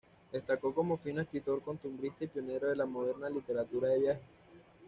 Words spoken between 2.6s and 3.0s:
de la